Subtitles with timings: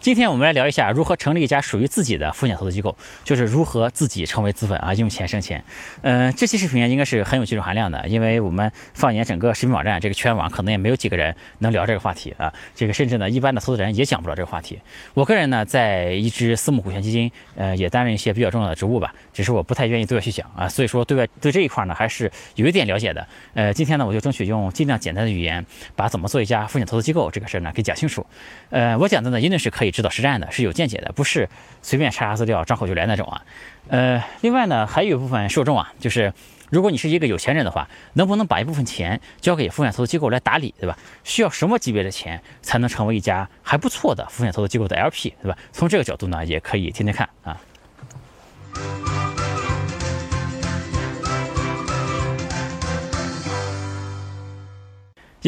[0.00, 5.64] 今天我们来聊一下如何成立一家属于自己的风险投资机构，就是如何自己成为资本啊，用钱生钱。
[6.02, 12.52] 嗯，这期视频应该是很有技术含量的，因为我们放眼整个视频网站这个圈网，可能也没有几个人能聊这个话题啊。
[12.76, 14.78] 这个甚至呢，一般的投资人也讲不了这个话题。
[15.14, 20.68] 我个人呢，在一支私募股权基金，呃，也担任一些比较重要的职务吧，只是我不太愿意对外去讲啊。
[20.68, 23.26] 所以说，对外对这一块呢，还是有一点了解的。
[23.54, 28.24] 呃，今天呢，我就争取用尽量简单的语言，把怎么做一家风险投资机构这个事儿呢给讲清楚。
[28.70, 31.48] 呃，我讲的呢，一定是可以指导实战的，是有见解的，不是
[31.82, 33.42] 随便查查资料张口就来那种啊。
[33.88, 36.32] 呃，另外呢，还有一部分受众啊，就是
[36.70, 40.96] 如果你是一个有钱人的话，能不能把一部分钱交给风险投资机构来打理，对吧？
[41.24, 45.56] 需要什么级别的钱才能成为一家还不错的风险投资机构的 LP，对吧？
[45.72, 47.56] 从这个角度呢，也可以听听看啊。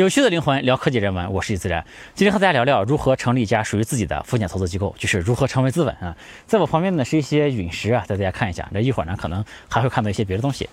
[0.01, 1.85] 有趣的灵魂聊科技人文，我是易自然。
[2.15, 6.17] 今天和大家聊聊如何成立一家属于自己的风险投资机构，就是如何成为资本啊。
[6.47, 8.67] 在我旁边呢是一些陨石啊，带大家看一下。
[8.73, 10.67] 这一会儿呢可能还会看到一些别的东西。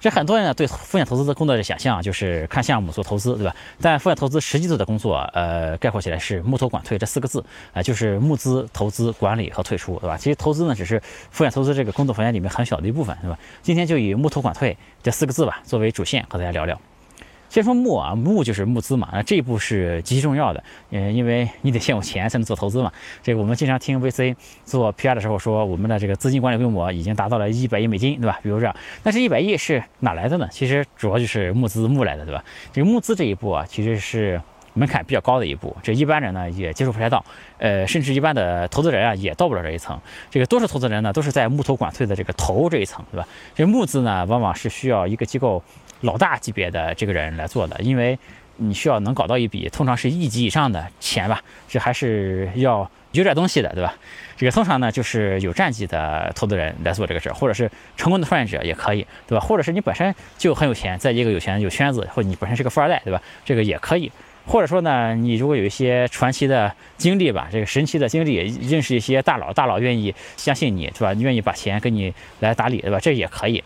[0.00, 3.54] 这很多人呢对风险投资的工作的想象就是看项目做投资，对吧？
[3.80, 10.16] 但风险投资实际做的工作，呃，概括起来是募投管退这四个字啊，就是募资、投资、管理和退出，对吧？
[10.16, 13.38] 其实投资呢只是风险投资这个工作范围里面很小的一部分，对吧？
[13.62, 16.76] 今天就以募投管退这四个字吧作为主线和大家聊聊。
[17.52, 22.90] 先说募啊，募就是募资嘛，那这一步是极其重要的，嗯，因为你得先有钱才能做投资嘛。
[23.22, 28.40] 这个我们经常听 VC 做 PR 的时候说，我们的这个资金管理规模已经达到了一百亿美金，对吧？
[28.42, 30.48] 比如这样，那这一百亿是哪来的呢？
[30.50, 32.42] 其实主要就是募资募来的，对吧？
[32.72, 34.40] 这个募资这一步啊，其实是
[34.72, 37.22] 门槛比较高的一步，这一般人呢也接触不太到，
[37.58, 40.00] 呃，甚至一般的投资人啊也到不了这一层。
[40.30, 43.28] 这个多数投资人呢都是在募投管退的这个投这一层，对吧？
[43.54, 45.62] 这募资呢往往是需要一个机构。
[46.02, 48.16] 老大级别的这个人来做的，因为
[48.56, 53.94] 你需要能搞到一笔通常是亿级以上的钱吧，这还是要有点东西的，对吧？
[54.36, 59.44] 这个通常呢就是有战绩的投资人来做这个事儿，或者是成功的创业者也可以，对吧？
[59.44, 63.20] 或者是你本身就很有钱，在一个有钱有圈子，或者你本身是个富二代，对吧？
[63.44, 64.10] 这个也可以。
[64.44, 71.14] 或者说呢，你如果有一些传奇的经历吧，这个神奇的经历，认识一些大佬，大佬愿意相信你，对吧？
[71.14, 72.98] 愿意把钱给你来打理，对吧？
[72.98, 73.62] 这也可以。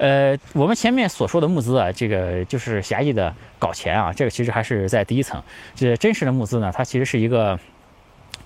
[0.00, 5.42] 呃，我们前面所说的募资啊，这个就是狭义的搞钱啊，这个其实还是在第一层。
[5.74, 7.60] 这真实的募资呢，它其实是一个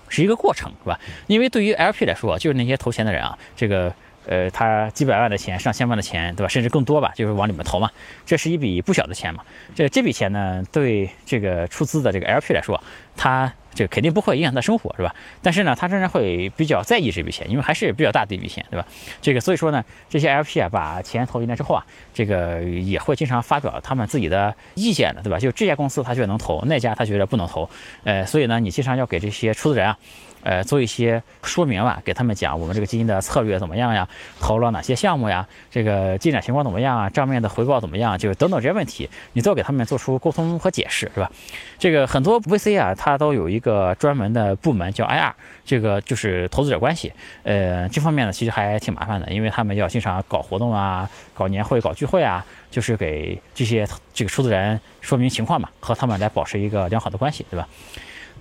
[0.09, 0.99] 是一个过程，是吧？
[1.27, 3.93] 因为对于 LP 来说，就是那些投钱的人啊，这个
[4.27, 6.47] 呃，他几百万的钱、上千万的钱，对吧？
[6.47, 7.89] 甚至更多吧，就是往里面投嘛，
[8.25, 9.43] 这是一笔不小的钱嘛。
[9.75, 12.81] 这这笔钱呢，对这个出资的这个 LP 来说，
[13.15, 13.53] 他。
[13.75, 15.13] 这肯定不会影响他生活，是吧？
[15.41, 18.87] 但是呢，他仍然会比较在意这笔钱，因为还是比较大的一笔钱，对吧？
[19.21, 25.37] 这个所以说呢，这些 LP 啊，把钱投进来之后啊，这个也会经常发表他们自己的意见的，对吧？
[25.37, 27.69] 就这家公司他觉得能投，那家他觉得不能投，
[28.05, 29.97] 呃，所以呢，你经常要给这些出资人啊。
[30.45, 34.07] 呃，做一些说明吧，给他们讲我们这个基金的策略怎么样呀，
[34.39, 41.31] 投了哪些项目呀，这个进展情况怎么样啊，账面的回报怎么样，就等等这些问题，你都要给他们做出沟通和解释，是吧？
[41.79, 45.33] 这个很多 VC 啊，它都有一个专门的部门叫 IR，
[45.65, 47.11] 这个就是投资者关系。
[47.41, 57.67] 呃，这方面呢，其实还挺麻烦的，因为他们要经常搞活动啊，搞年会、搞聚会啊，就是给这些这个出资人说明情况嘛，和他们来保持一个良好的关系，对吧？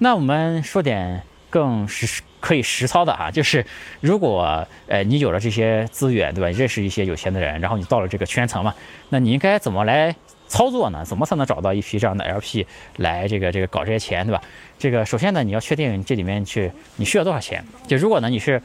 [0.01, 1.23] 那我们说点。
[1.55, 3.65] 更实可以实操的啊，就是
[4.01, 6.59] 如果呃你有了这些资源，对吧？
[6.59, 8.75] 认识一些有钱的人，然后你到了这个圈层嘛，
[9.11, 10.13] 那你应该怎么来
[10.49, 11.05] 操作呢？
[11.05, 12.67] 怎么才能找到一批这样的 LP
[12.97, 14.43] 来这个这个搞这些钱，对吧？
[14.81, 17.65] 这个首先呢，你要确定这里面去你需要多少钱。
[17.87, 18.61] 就如果呢你是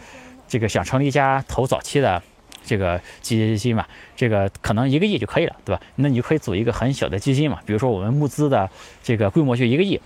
[0.47, 2.19] 这个想成立一家投早期的
[2.65, 3.85] 这个基金嘛，
[4.15, 5.79] 这个可能一个亿就可以了，对吧？
[5.97, 8.67] 那你就可以组一个很小的基金嘛，比如说我们募资的
[9.03, 10.01] 这个规模就一个亿。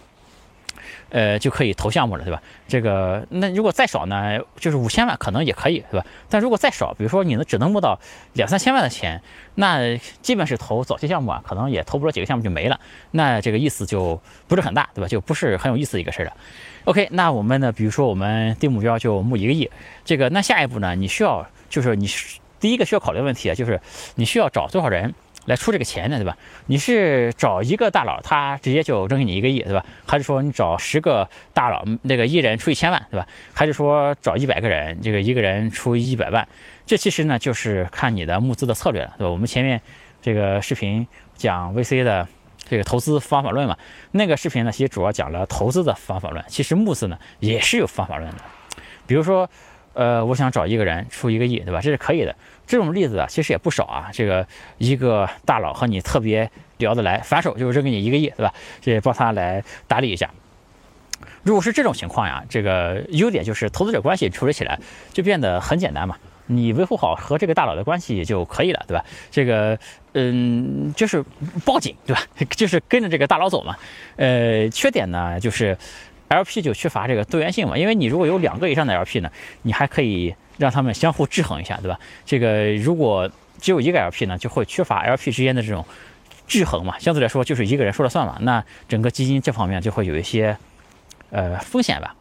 [1.13, 2.41] 呃，就可以投项目了，对吧？
[2.67, 6.05] 这个那如果再少呢，就是五千万可能也可以，对吧？
[6.27, 7.99] 但如果再少，比如说你能只能募到
[8.33, 9.21] 两三千万的钱，
[9.53, 12.79] 那基本是投早期项目啊，可能也投不了几个项目就没了，
[13.11, 15.07] 那这个意思就不是很大，对吧？
[15.07, 16.33] 就不是很有意思一个事儿了。
[16.85, 19.69] OK，那我们呢，比如说我们定目标就募一个亿，
[20.03, 22.09] 这个那下一步呢，你需要就是你
[22.59, 23.79] 第一个需要考虑的问题啊，就是
[24.15, 25.13] 你需要找多少人。
[25.45, 26.37] 来出这个钱的，对吧？
[26.67, 29.85] 你是找一个大佬，他直接就扔给你一个亿，对吧？
[30.07, 33.27] 还是说你找十个大佬，那个一人出一千万，对吧？
[33.53, 36.47] 还是说找一百个人，这个一个人出一百万？
[36.85, 39.31] 这其实呢，就是看你的募资的策略了，对吧？
[39.31, 39.81] 我们前面
[40.21, 41.05] 这个视频
[41.35, 42.27] 讲 VC 的
[42.67, 43.77] 这个投资方法论嘛，
[44.11, 46.43] 那个视频呢，其实主要讲了投资的方法论。
[46.47, 48.37] 其实募资呢，也是有方法论的，
[49.05, 49.49] 比如说。
[49.93, 51.79] 呃，我想找一个人出一个亿，对吧？
[51.81, 52.35] 这是可以的。
[52.65, 54.09] 这种例子啊，其实也不少啊。
[54.13, 54.47] 这个
[54.77, 58.53] 一个大佬和你特别聊得来，反手就扔给你一个亿，对吧？
[58.81, 60.29] 这帮他来打理一下。
[61.43, 64.79] 如果是这种情况呀，这个优点就是投资者关系处理起来
[65.11, 66.17] 就变得很简单嘛，
[66.47, 69.03] 你维护好和这个大佬的关系就可以了，对吧？
[69.29, 69.77] 这个，
[70.13, 71.23] 嗯，就是
[71.65, 72.21] 报警，对吧？
[72.55, 73.75] 就是跟着这个大佬走嘛。
[74.15, 75.77] 呃，缺点呢就是
[76.33, 79.29] LP 就缺乏这个多元性嘛，因为你如果有两个以上的 LP 呢，
[79.61, 81.99] 你还可以让他们相互制衡一下，对吧？
[82.25, 85.85] 这个如果只有一个 LP 呢，就会缺乏 LP 之间的这种
[86.47, 90.57] 制衡嘛，相对来说就是一个人说了算嘛，那整个基金这方面就会有一些。
[91.35, 92.15] 呃，风险吧。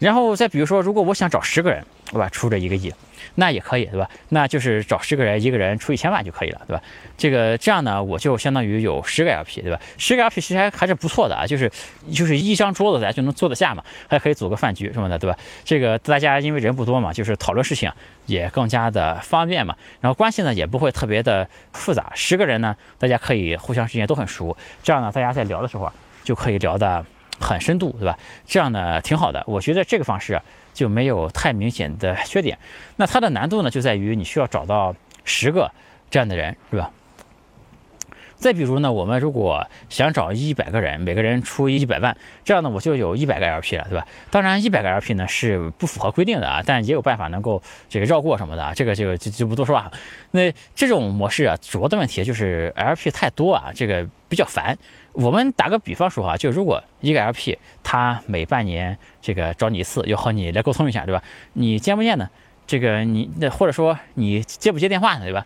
[0.00, 2.92] 然后再比如说，如果我想找十个人，对吧，出这一个亿，
[3.34, 4.08] 那也可以，对吧？
[4.30, 6.82] 那就是找十个人，一个人出一千万就可以了，对吧？
[7.16, 9.78] 这个这样呢，我就相当于有十个 LP，对吧？
[9.98, 11.70] 十个 LP 其实还还是不错的啊，就是
[12.12, 15.36] 就是一张桌子咱就能坐得下嘛，还可以组个饭局什么的，对吧？
[15.64, 17.92] 这个大家因为人不多嘛，就是讨论事情
[18.26, 19.76] 也更加的方便嘛。
[20.00, 25.92] 然后关系呢也不会特别的复杂，十个人呢，大家可以互相之间都很熟，这样呢，大家在聊的时候，
[26.24, 27.04] 就可以聊的。
[27.40, 28.18] 很深度，对吧？
[28.48, 30.42] 这样呢挺好的，我觉得这个方式
[30.78, 32.56] 就没有太明显的缺点。
[32.94, 34.94] 那它的难度呢，就在于你需要找到
[35.24, 35.72] 十个
[36.08, 36.92] 这样的人，是吧？
[38.36, 44.06] 再比如呢，我们如果想找一百个人，每个人出一百万，这样呢，我就有一百个 LP 了，对吧？
[44.30, 49.90] 当然，一百个 LP 呢是不符合规定的啊，但也有办法能够这个绕过什么的啊，这个这个就就不多说了。
[50.30, 54.78] 那这种模式啊，主要的问题就是 LP 太多啊，这个比较烦。
[55.18, 61.22] 我们打个比方说啊，就如果一个 LP 他每半年这个找你一次，要和你来沟通一下，对吧？
[61.54, 62.30] 你见不见呢？
[62.66, 65.44] 这个你那或者说你接不接电话呢，对吧？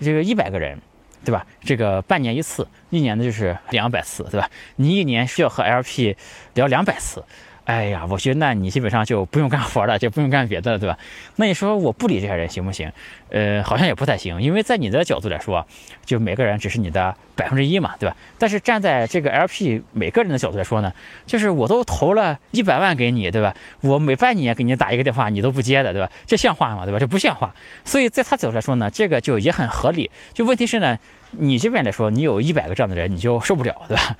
[0.00, 0.78] 这个一百个人。
[1.24, 1.46] 对吧？
[1.60, 4.50] 这个半年一次，一年的就是两百次，对吧？
[4.74, 6.16] 你一年需要和 LP
[6.54, 7.22] 聊两百次。
[7.64, 10.98] 哎呀，我觉得那你基本上就不用干活了， 就不用干别的了，对吧？
[11.36, 12.90] 那你说我不理这些人行不行？
[13.30, 15.64] 呃，好像也不太行，因为在你的角度来说，
[16.04, 18.16] 就每个人只是你的百分之一嘛，对吧？
[18.36, 20.92] 但是站在这个 LP 每个人的角度来说呢，
[21.24, 23.54] 就是我都投了一百万给你，对吧？
[23.80, 26.10] 我每半年给你打一个电话，你都不接的，对吧？
[26.26, 26.84] 这像话吗？
[26.84, 26.98] 对吧？
[26.98, 27.54] 这不像话。
[27.84, 30.10] 所以在他角度来说呢，这个就也很合理。
[30.34, 30.98] 就问题是呢，
[31.30, 34.16] 你这边来说，你有一百个这样的人，你就受不了，对吧？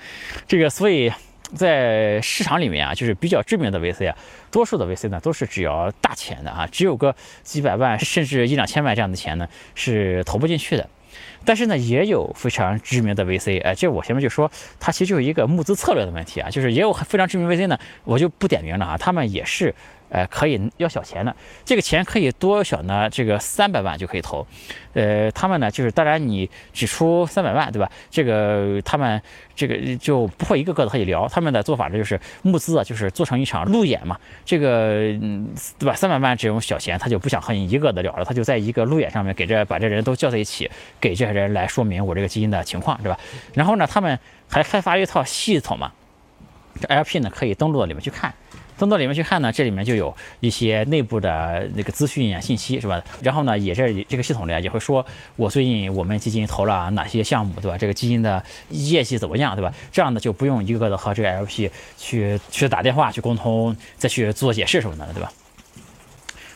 [0.46, 1.12] 这个所以。
[1.54, 4.16] 在市场里面啊，就是比较知名的 VC 啊，
[4.50, 10.88] 多数的 VC 呢都是只要大钱的啊，只有个几百万甚至一两千万这样的钱呢是投不进去的。
[11.44, 14.50] 但是呢，也有非常知名的 VC，哎，这我前面就说，
[14.80, 19.74] 它其实就是一个募资策略的问题啊，就是也有非常知名 VC 呢，我就不点名了啊，他们也是。
[20.12, 23.08] 呃，可以要小钱的，这个钱可以多小呢？
[23.08, 24.46] 这个三百万就可以投。
[24.92, 27.90] 呃，他们呢，就是当然你只出三百万，对吧？
[28.10, 29.20] 这个他们
[29.56, 31.26] 这个就不会一个个的和你聊。
[31.28, 34.18] 他们的做法呢，就是募资啊，就是做成一场路演嘛。
[34.44, 34.96] 这个，
[35.78, 35.94] 对吧？
[35.94, 40.70] 三百万这种小钱，他就不想和你一个的聊了，他就在一个路演上面给这把这人都叫在一起，
[41.00, 43.18] 给这些人来说明我这个基金的情况，对吧？
[43.54, 44.18] 然后呢，他们
[44.50, 45.90] 还开发一套系统嘛，
[46.78, 48.34] 这 LP 呢可以登录到里面去看。
[48.82, 53.00] 登到里面去看呢，这里面就有一些内部的那个资讯啊、信息，是吧？
[53.22, 55.06] 然后呢，也是这个系统里啊，也会说
[55.36, 57.78] 我最近我们基金投了哪些项目，对吧？
[57.78, 59.72] 这个基金的业绩怎么样，对吧？
[59.92, 65.32] 这样呢，就不用一个个的和这个 LP 去去打电话去沟通，再去做解释什么的，对吧？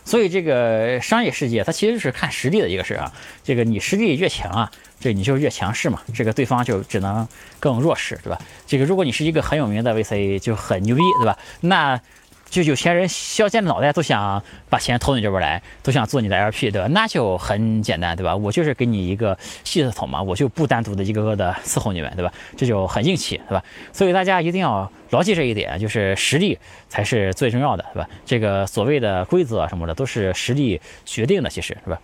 [0.07, 3.13] 所以这个商业世界它其实是看实力的一个事啊。
[3.45, 7.29] 这个你实力越强啊，这你就越强势嘛，这个对方就只能
[7.61, 8.41] 更弱势，对吧？
[8.67, 11.37] 这个如果你是一个很有名的 VC，就很牛逼，对吧？
[11.61, 12.01] 那
[12.49, 16.89] 就有钱人削尖了脑袋都想把钱投你这边来，都想做你的 LP，对吧？
[16.91, 18.35] 那就很简单，对吧？
[18.35, 22.33] 我就是给你一个系统嘛，我就不单独的一个个的伺候你们，对吧？
[22.57, 23.63] 这就很硬气，对吧？
[23.93, 26.57] 所以大家一定要牢记这一点，就是实力
[26.89, 28.09] 才是最重要的，对吧？
[28.25, 32.01] 这个所谓的规则什么的都是实力决定的，其实是吧？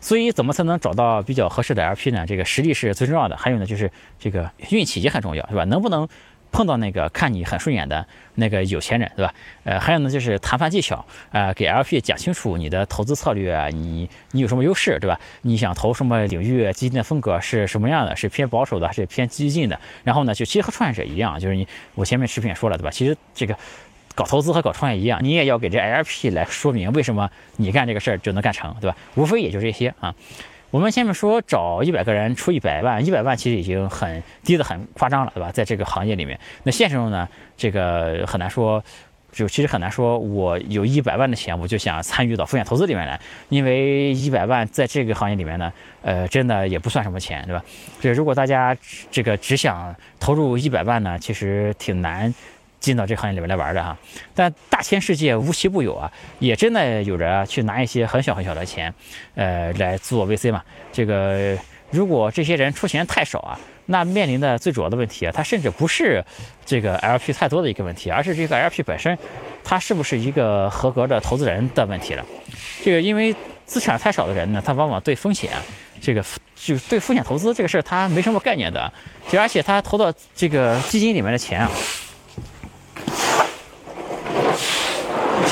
[0.00, 2.26] 所以怎么才能找到比较合适的 LP 呢？
[2.26, 5.64] 这个实力是最重要的，还有呢就是这个运气也很重要，是吧？
[5.64, 6.08] 能不能？
[6.54, 8.06] 碰到那个看你很顺眼的
[8.36, 9.34] 那个有钱人，对吧？
[9.64, 15.18] 呃，还有呢，就是谈判技巧，呃，给 LP 讲清楚你的投资策略啊，你你有什么优势，对吧？
[15.42, 18.14] 你想投什么领域，基金的风格是什么样的？
[18.14, 19.80] 是偏保守的，还是偏激进的？
[20.04, 22.90] 然后呢，就其实和创业者一样，就是你我前面视频也说了，对吧？
[22.92, 23.58] 其实这个
[24.14, 28.96] 搞投资和搞创业一样，你也要给这 LP 来说明为什么你干这个事儿就能干成，对吧？
[29.16, 30.14] 无非也就这些啊。
[30.74, 35.52] 我们前面说找一百个人出一百万，一百万其实已经很低的很夸张了，对吧？
[35.52, 38.82] 在这个行业里面，那现实中呢，这个很难说，
[39.30, 47.64] 就其实很难说，我有一百万的钱，我就想参与到风险投资里面来，因为一百万在这个行业里面呢，呃，真的也不算什么钱，对吧？
[48.00, 48.76] 这如果大家
[49.12, 52.34] 这个只想投入一百万呢，其实挺难。
[52.84, 53.96] 进到这行业里面来玩的哈，
[54.34, 58.92] 但大千世界无奇不有啊，也真的有人去拿一些很小很小的钱，
[59.34, 60.62] 呃，来做 VC 嘛。
[60.92, 61.56] 这个
[61.90, 66.22] 如果这些人出钱太少啊，那面临的最主要的问题啊，它甚至不是
[66.66, 69.16] 这个 LP 太多的一个问题，而是这个 LP 本身，
[69.64, 72.24] 它是不是一个合格的投资人的问题了。
[72.84, 75.50] 这个因为资产太少的人呢，他往往对风险，
[76.00, 76.22] 这个
[76.54, 78.92] 就对风险投资这个事儿他没什么概念的，
[79.30, 81.70] 就而且他投到这个基金里面的钱啊，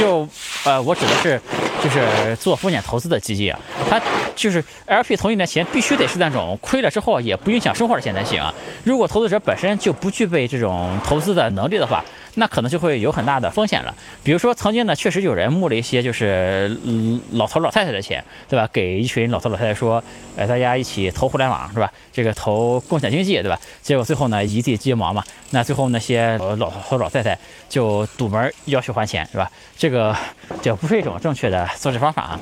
[0.02, 0.28] 就
[0.64, 1.40] 呃，我指的是。
[1.82, 3.58] 就是做风险投资的基金啊，
[3.90, 4.00] 它
[4.36, 8.54] 就是 LP 投进的钱必须得是那种亏了之后也不影响生活的钱才行啊。
[8.84, 12.04] 如果投资者本身就不具备这种投资的能力的话，
[12.34, 13.92] 那可能就会有很大的风险了。
[14.22, 16.78] 比如说，曾经呢，确实有人募了一些就是
[17.32, 18.68] 老头老太太的钱，对吧？
[18.72, 20.02] 给一群老头老太太说，
[20.36, 21.92] 呃，大家一起投互联网，是吧？
[22.12, 23.58] 这个投共享经济，对吧？
[23.82, 25.24] 结果最后呢，一地鸡毛嘛。
[25.50, 27.36] 那最后那些老头老太太
[27.72, 29.50] 就堵门要求还钱，是吧？
[29.78, 30.14] 这个
[30.60, 32.40] 就不是一种正确的做事方法啊。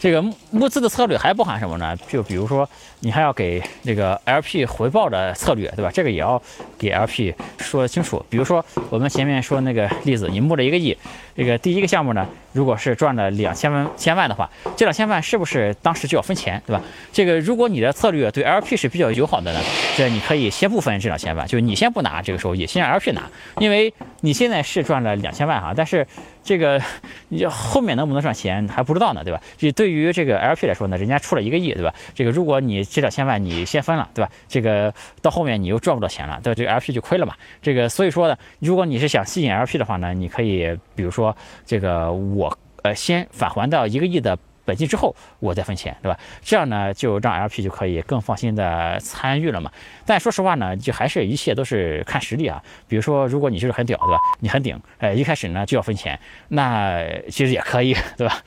[0.00, 1.94] 这个募资的策略还包含什么呢？
[2.08, 2.66] 就比如说，
[3.00, 5.90] 你还要给这个 LP 回报的策略，对吧？
[5.92, 6.40] 这个也要
[6.78, 8.24] 给 LP 说清楚。
[8.30, 10.96] 比如说，我们前面说那个例子，你募了一个亿，
[11.36, 12.26] 这个第一个项目呢，
[12.58, 16.82] 如果是赚了两千万千万的话，这两千万是不是当时就要分钱，对吧？
[17.12, 19.60] 这个如果你的策略对 LP 是比较友好的呢，
[19.96, 23.22] 这你可以先不分这两千万，就你先不拿这个收益，先让 LP 拿，
[23.58, 26.04] 因为你现在是赚了两千万哈，但是。
[26.44, 26.80] 这个
[27.28, 29.38] 你后面能不能赚钱还不知道呢，对吧？
[29.58, 31.92] 这对于这个 LP 来说呢，人家出了一个亿，对吧？
[32.14, 34.30] 这个如果你这两千万你先分了，对吧？
[34.48, 37.34] 这个到后面你又赚不到钱了，对这个 LP 就亏了嘛。
[37.60, 41.36] 这个所以说呢，如果你是想吸引 LP 的话呢，你可以比如说
[41.66, 42.47] 这个我
[42.88, 44.38] 呃先返还到一个亿的。
[44.64, 46.20] 本金之后，我再分钱，对吧？
[46.42, 49.72] 这样呢，就让 LP 就可以更放心的参与了嘛。
[50.04, 52.62] 但说实话呢，就还是一切都是看实力啊。
[52.86, 54.20] 比如说，如果你就是很屌，对吧？
[54.40, 58.42] 你很顶，哎，一开始呢就要分钱，那其实也可以，对吧？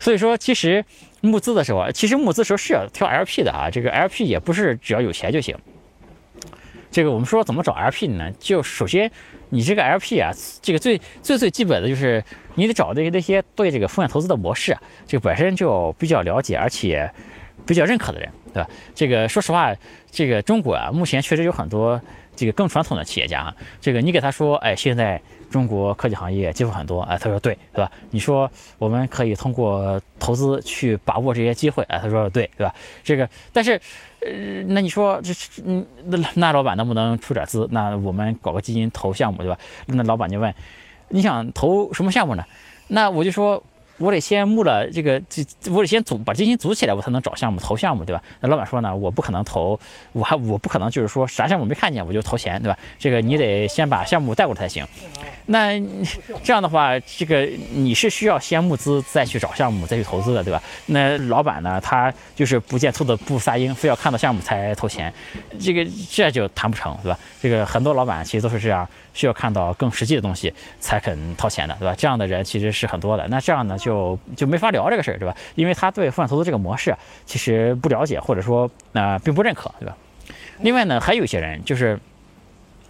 [0.00, 0.84] 所以说，其实
[1.20, 3.70] 募资的时候，其实募资时候是要挑 LP 的啊。
[3.70, 5.56] 这个 LP 也不是只要有钱就行。
[6.90, 8.30] 这个我们说怎么找 LP 呢？
[8.38, 9.10] 就首先
[9.50, 12.22] 你这个 LP 啊，这个最最最基本的就是
[12.54, 17.10] 你得找的那些对这个风险投资的模式，这个本身就比较了解，而且
[17.66, 18.68] 比较认可的人，对吧？
[18.94, 19.74] 这个说实话，
[20.10, 22.00] 这个中国啊，目前确实有很多
[22.34, 25.20] 这个更传统的企业家啊，这个你给他说，哎，现在。
[25.50, 27.90] 中国科技行业机会很多，哎，他说对，对吧？
[28.12, 32.72] 你说我们可以通过投资去把握这些机会，哎，他说对，对吧？
[33.02, 33.80] 这个，但是，
[34.26, 35.32] 呃，那你说这，
[35.64, 37.68] 嗯，那那老板能不能出点资？
[37.70, 39.58] 那我们搞个基金投项目，对吧？
[39.86, 40.54] 那老板就问，
[41.08, 42.44] 你想投什么项目呢？
[42.88, 43.62] 那我就说。
[44.00, 48.22] 我得先募了这个，这我得先组把基金组起来，我才能找项目投项目，对吧？
[48.40, 49.78] 那老板说呢，我不可能投，
[50.12, 52.78] 我还我不可能就是说啥项目没看见我就投钱，对吧？
[52.98, 54.84] 这个你得先把项目带过来才行。
[55.46, 55.78] 那
[56.42, 57.42] 这样的话，这个
[57.74, 60.62] 你是需要先募资再去找项目再去投资的，对吧？
[60.86, 65.12] 那老板呢，他就是不见兔子不撒鹰，非要看到项目才投钱，
[65.60, 67.18] 这个这就谈不成，对吧？
[67.42, 68.88] 这个很多老板其实都是这样。
[69.12, 71.94] 需要看到更实际的东西才肯掏钱的，对吧？
[71.96, 73.26] 这样的人其实是很多的。
[73.28, 75.36] 那这样呢，就就没法聊这个事儿，对吧？
[75.54, 76.94] 因为他对风险投资这个模式
[77.26, 79.96] 其实不了解，或者说呃并不认可，对吧？
[80.60, 81.98] 另外呢，还有一些人就是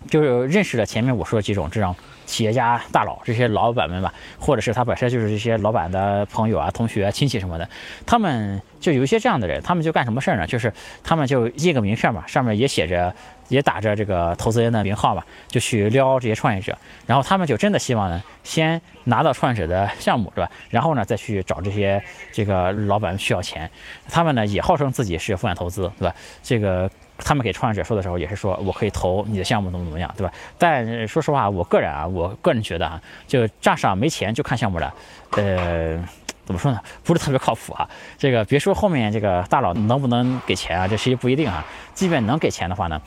[0.09, 1.95] 就是认识了前面我说的几种这种
[2.27, 7.69] 企业家大佬这些老板们吧，或者是他本身就是这些老板的朋友啊、同学、亲戚什么的，
[8.07, 10.47] 他们就有一些这样的人，他们就干什么事儿呢？
[10.47, 10.73] 就是
[11.03, 13.15] 他们就印个名片嘛，上面也写着。
[13.50, 16.75] 也打着这个投资人的名号嘛，就去撩这些创业者，
[17.07, 20.50] 然后他们就真的希望呢，先拿到创业者的项目，是吧？
[20.71, 22.02] 然后呢，再去找这些
[22.33, 23.71] 这个老板需要钱，
[24.09, 26.14] 他们呢也号称自己是风险投资，对吧？
[26.42, 30.33] 这个他们给创业者说的时候，也是说我可以投你的项目，怎么怎么样，对吧？
[30.57, 34.92] 但说实话，我个人啊，我个人觉得啊，就账上没钱就看项目的，
[35.33, 36.02] 呃。
[36.47, 36.80] 怎么说呢？
[37.04, 37.88] 不是特别靠谱啊。
[38.19, 41.64] 这个别说后面这个大佬能不能给钱啊，这谁不一定啊。
[41.95, 43.00] 即便能给钱的话呢？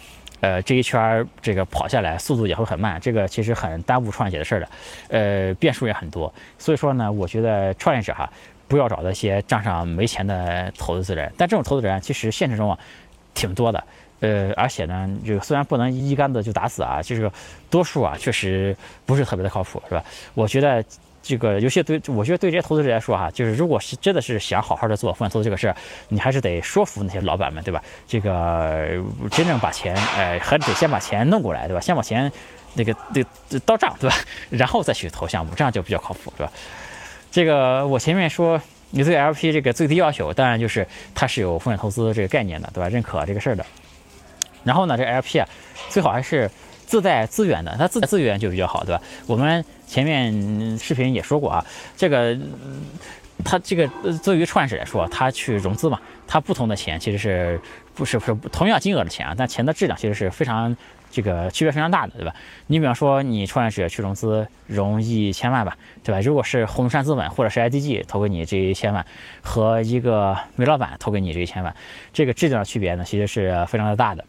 [0.43, 4.67] 呃，这一圈这个跑下来速度也会很慢，这个其实很耽误创业者的事儿的，
[5.07, 6.31] 呃，变数也很多。
[6.59, 8.29] 所以说呢，我觉得创业者哈，
[8.67, 11.31] 不要找那些账上没钱的投资人。
[11.37, 12.77] 但这种投资人其实现实中啊，
[13.33, 13.81] 挺多的。
[14.19, 17.31] 呃，而且呢，这个虽然不能一竿子就打死啊，就是
[17.69, 20.03] 多数啊，确实不是特别的靠谱，是吧？
[20.33, 20.83] 我觉得。
[21.23, 25.75] 这个游戏对，我觉得对这些投资者来说哈，就是如果是真的是想好好的做风险投资这个事儿，
[26.09, 27.81] 你还是得说服那些老板们，对吧？
[28.05, 29.01] 这个
[29.31, 31.79] 真正把钱，哎，还得先把钱弄过来，对吧？
[31.79, 32.29] 先把钱
[32.73, 34.15] 那个那到账，对吧？
[34.51, 36.51] 然后再去投项目，这样就比较靠谱，是吧？
[37.31, 42.89] 这个我前面说，你对 LP 这个最低要求，当然就是它是有风险投资这个概念的，对吧？
[42.89, 43.65] 认可这个事儿的。
[44.65, 45.47] 然后呢，这 LP 啊，
[45.89, 46.51] 最好还是。
[46.85, 49.01] 自带资源的，它自带资源就比较好，对吧？
[49.25, 51.63] 我们前面视频也说过啊，
[51.95, 52.35] 这个
[53.45, 53.87] 他这个
[54.23, 57.61] 对于创业者来说，他去融资嘛，他不同的钱其实是
[57.93, 60.75] 不是不是同样金额的钱啊，但钱的质量其实是非常
[61.11, 62.33] 这个区别非常大的，对吧？
[62.65, 66.19] 你比方说你创业者去融资融一千万吧，对吧？
[66.21, 69.05] 如果是红杉资本或者是 IDG 投给你这一千万，
[69.43, 71.75] 和一个煤老板投给你这一千万，
[72.11, 74.25] 这个质量的区别呢，其实是非常的大的。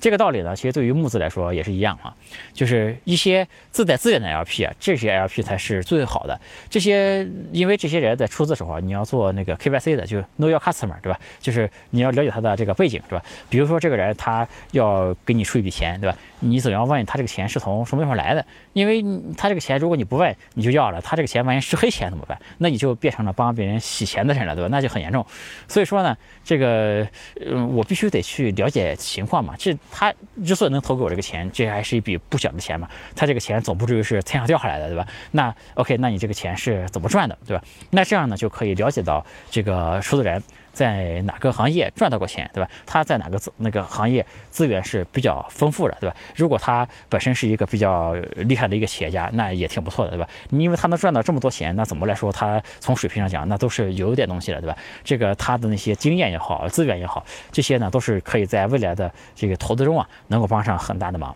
[0.00, 2.14] 这个道理呢，其实对于募资来说也是一样啊，
[2.52, 6.40] 就是一些自带资源的 LP 啊，这些 LP 才是最好的。
[6.70, 11.18] 这些因为这些人在出资的时候，你要做那个 KYC 的，就 Know Your Customer，对吧？
[11.40, 13.24] 就是你要了解他的这个背景，对吧？
[13.48, 16.16] 比如说这个人他要给你出一笔钱，对吧？
[16.40, 19.04] 你总要问他这个钱是从什么地方来的，因为
[19.36, 22.38] 他这个钱如果你不问你就要了，他这个钱万一是黑钱怎么办？
[22.58, 24.68] 那你就变成了帮别人洗钱的人了，对吧？
[24.70, 25.26] 那就很严重。
[25.66, 27.04] 所以说呢，这个
[27.44, 29.56] 嗯，我必须得去了解情况嘛。
[29.58, 30.12] 这他
[30.44, 32.88] 之所以能投给我这个钱，这还是一笔不小的钱嘛。
[33.16, 35.06] 他这个钱总不至于是天上掉下来的，对吧？
[35.32, 37.62] 那 OK，那你这个钱是怎么赚的，对吧？
[37.90, 40.42] 那这样呢就可以了解到这个出资人。
[40.78, 42.70] 在哪个行业赚到过钱，对吧？
[42.86, 46.14] 他在哪个资那个行业资源是比较丰富的，对吧？
[46.36, 50.28] 如果他本身是一个比较厉害的一个企业家，那也挺不错的，对吧？
[50.50, 54.78] 你因为他能赚到这么多钱，那怎么来说他从水平上讲，那都是有点东西的，对吧？
[55.02, 61.34] 这个他的那些经验也好，资源也好，这些呢都是可以在未来的这个投资中啊，能够帮上很大的忙。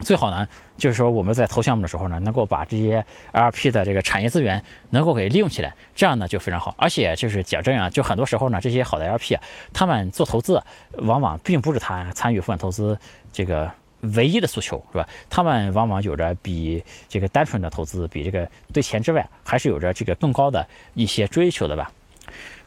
[0.00, 6.74] 最好呢，就是说我们在投项目的时候呢，能够把这些 LP 的这个产业资源能够给利用起来，这样呢就非常好。
[6.76, 10.62] 而且就是讲真啊，就很多时候呢，这些好的 LP 啊，他们做投资
[10.98, 12.98] 往往并不是他参与风险投资
[13.32, 13.70] 这个
[14.14, 15.08] 唯一的诉求，是吧？
[15.30, 21.90] 他们往往有着比这个单纯的投资，比这个对钱之外，还是有着这个更高的一些追求的吧。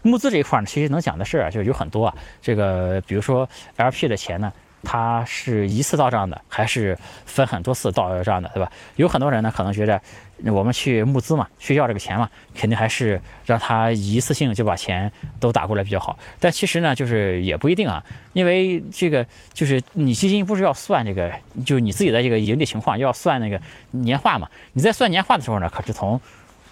[0.01, 2.15] 募资这一块呢，其实能讲的事儿啊，就有很多啊。
[2.41, 4.51] 这个比如说 LP 的钱呢。
[4.83, 8.71] 它是一次到账的，还是分很多次到账的，对吧？
[8.95, 10.01] 有很多人呢，可能觉得
[10.45, 16.17] 我们去募资嘛，去要这个钱嘛，肯定还是让他一次性就把钱都打过来比较好。
[16.39, 21.31] 但其实呢，就是也不一定啊，因为这个就是你基金不是要算这个，
[21.65, 24.47] 就是你自己的这个盈利情况要算那个年化嘛？
[24.73, 26.19] 你在算年化的时候呢，可是从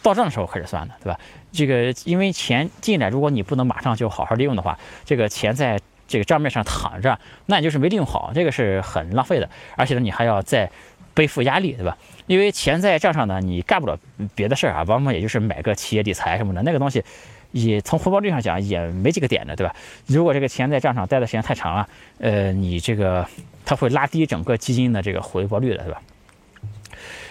[0.02, 1.20] 到账的时候开始算的，对吧？
[1.52, 5.78] 这个因为钱进来，如果你不能马上就好好利用的话，这个钱在。
[6.08, 10.72] 这个账面上躺着，那你就是没利用好，这个是很浪费的，而且呢，你还要再
[11.14, 11.98] 背负压力，对吧？
[12.28, 13.98] 因为钱在账上呢，你干不了
[14.36, 17.04] 别的事儿啊，往往也就是买个企业理财什么的，那个东西
[17.52, 19.76] 也从回报率上讲也没几个点的，对吧？
[20.06, 21.88] 如果这个钱在账上待的时间太长了，
[22.20, 23.28] 呃，你这个
[23.66, 26.02] 它会拉低整个基金的这个回报率的，对吧？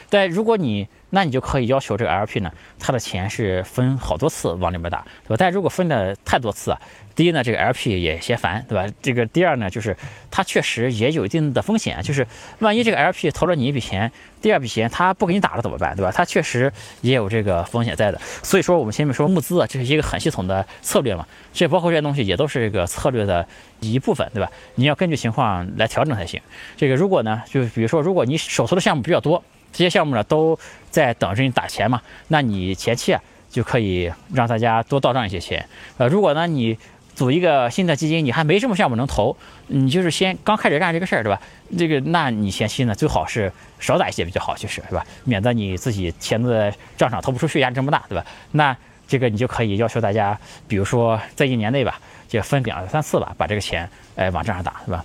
[0.09, 0.87] 但如果你
[1.17, 5.37] 那你就可以要求这个 LP 呢，它的钱是分好多次往里面打，对吧？
[5.39, 6.79] 但如果分的太多次啊，
[7.15, 8.87] 第一呢，这个 LP 也嫌烦，对吧？
[9.01, 9.97] 这个第二呢，就是
[10.31, 12.27] 它确实也有一定的风险，就是
[12.59, 16.13] 万一这个 LP 投了你一笔钱，第二笔钱他不给你打了怎么办，对吧？
[16.15, 18.21] 它确实也有这个风险在的。
[18.43, 23.49] 所以说我们前面说募资啊，这是一个很系统的策略嘛，这包括这些东西也都是这个策略的
[23.81, 24.53] 一部分，对吧？
[24.75, 26.39] 你要根据情况来调整才行。
[26.77, 29.43] 这个如果呢，就比如说如果你手头的项目比较多。
[29.77, 30.59] 这些项目呢都
[30.91, 35.69] 在等着你打钱嘛，那你前期啊就可以让大家多到账一些钱。
[35.99, 36.79] 呃，如果呢你
[37.15, 39.37] 组一个新的基金，你还没什么项目能投，
[39.67, 41.39] 你就是先刚开始干这个事儿，对吧？
[41.77, 45.05] 这个那你前期呢最好是少打一些比较好，其实是吧？
[45.25, 48.25] 免得你自己钱在账上投不出去，压力这么大，对吧？
[48.53, 48.75] 那
[49.07, 55.05] 这个你就可以要求大家，比如说在一年内吧，就分两三次吧，把这个钱哎往账上打，对吧？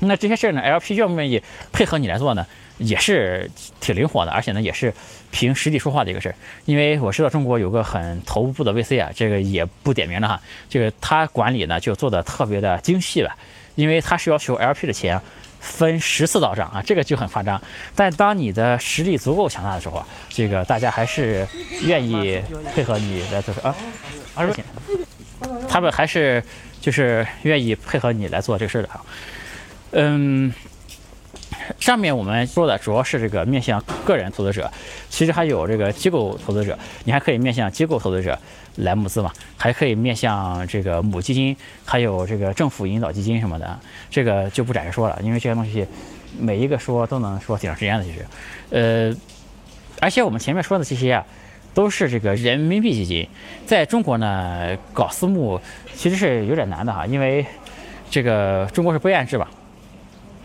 [0.00, 2.46] 那这些事儿呢，LP 愿不愿意配合你来做呢？
[2.78, 4.90] 也是挺灵活的，而且呢，也是
[5.30, 6.34] 凭实力说话的一个事儿。
[6.64, 13.36] 因为我知道中国有个很头部的 VC 啊，这个也不点名了哈，这个他管理呢就做的特别的精细了，
[13.74, 15.20] 因为他是要求 LP 的钱
[15.60, 17.60] 分十次到账啊，这个就很夸张。
[17.94, 21.46] 但当你的实力足够强大的时候啊，这个大家还是
[21.82, 22.40] 愿意
[22.74, 23.76] 配合你来做事啊，
[24.34, 24.64] 二十块钱，
[25.68, 26.42] 他们还是
[26.80, 29.04] 就是愿意配合你来做这个事儿的啊，
[29.92, 30.52] 嗯。
[31.78, 34.70] 上面我们说的主要是这个面向个人投资者，
[35.08, 38.38] 其实还有这个机构投资者，你还可以面向机构投资者
[38.76, 43.78] 来募资嘛，还可以面向这个母基金，还有这个政府引导基金什么的，
[44.10, 45.86] 这个就不展开说了，因为这些东西
[46.38, 48.26] 每一个说都能说挺长时间的，其实，
[48.70, 49.14] 呃，
[50.00, 51.24] 而且我们前面说的这些啊，
[51.72, 53.28] 都是这个人民币基金，
[53.64, 55.60] 在中国呢搞私募
[55.94, 57.46] 其实是有点难的哈，因为
[58.10, 59.48] 这个中国是备案制吧。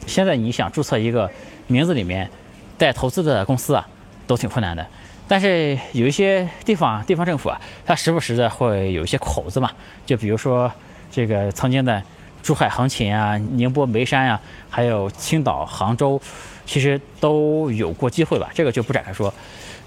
[0.06, 1.30] 现在你想注册一个
[1.68, 2.30] 名字里面
[2.78, 3.88] 带投资的公司啊，
[4.28, 4.86] 都挺困难的。
[5.28, 9.72] 但是有一些地方地方政府啊，它时不时的会有一些口子嘛。
[10.06, 10.72] 就比如说
[11.12, 12.02] 这个曾经的
[12.44, 14.39] 珠海横琴啊、宁波眉山呀，
[14.70, 16.22] 还有青岛杭州，
[16.65, 18.50] 其实都有过机会吧。
[18.54, 19.34] 这个就不展开说。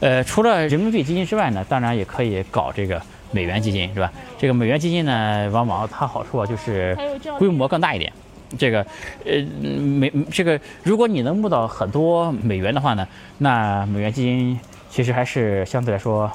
[0.00, 3.00] 呃，除了人民币基金之外呢，当然也可以搞这个
[3.30, 4.12] 美元基金，是吧？
[4.38, 6.96] 这个美元基金呢，往往它好处啊就是
[7.38, 8.12] 规模更大一点。
[8.56, 8.86] 这个，
[9.24, 13.06] 呃，美这个，如果你能募到很多美元的话呢，
[13.38, 14.58] 那美元基金
[14.88, 16.30] 其实还是相对来说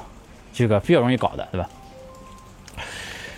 [0.52, 1.68] 这个比较容易搞的，对吧？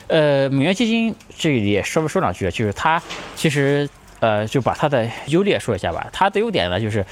[0.09, 3.03] 呃，美元基金这里也稍微说两句，就是它
[3.35, 3.89] 其实
[4.21, 6.07] 呃，就把它的优劣说一下吧。
[6.13, 7.05] 它的优点呢，就是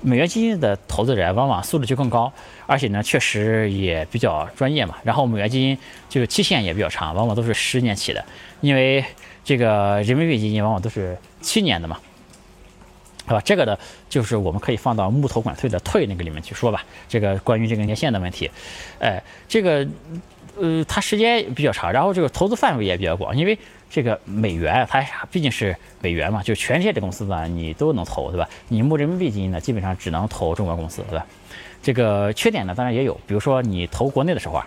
[0.00, 2.32] 美元基金的投资人往往素质就更高，
[2.66, 4.94] 而且呢，确实也比较专业嘛。
[5.02, 5.76] 然后美元基金
[6.08, 8.24] 这个期限也比较长，往往都是十年期的，
[8.60, 9.04] 因为
[9.46, 11.98] 这个人民币基金往往都是七年的嘛，
[13.26, 13.40] 是吧？
[13.42, 13.78] 这个呢，
[14.08, 16.84] 就是我们可以放到木头管退的退那个里面去说吧。
[17.08, 18.50] 这个关于这个年限的问题，
[18.98, 19.86] 哎，这个。
[20.58, 23.58] 呃，它时间比较长，然后这个投资范围也比较广，因为
[23.90, 28.48] 这个美元它毕竟是美元嘛，就全世界的公司呢你都能投，对吧？
[28.68, 31.26] 你募人民币基金呢，基本上只能投中国公司，对吧？
[31.82, 34.66] 这个缺点呢，当然也有，比如说你投国内的时候啊。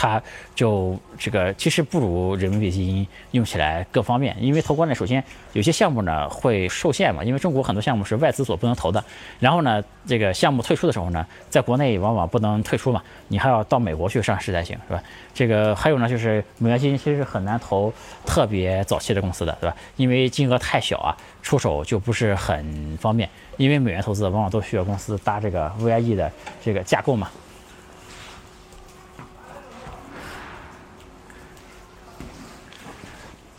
[0.00, 0.22] 它
[0.54, 9.04] 就这个其实不如人民币基金用起来更方便，因为投国内首先有些项目呢会受限嘛，因为中国很多项目是外资所不能投的。
[9.38, 15.02] 然后呢，这个项目退出的时候呢，在国内往往不能退出嘛，你还要到美国去上市才行，是吧？
[15.34, 17.92] 这个还有呢，就是美元基金其实很难投
[18.24, 19.76] 特别早期的公司的，对吧？
[19.96, 23.28] 因为金额太小啊，出手就不是很方便。
[23.58, 26.32] 因为美元投资往往都需要公司搭这个 VIE 的
[26.64, 27.30] 这个架构嘛。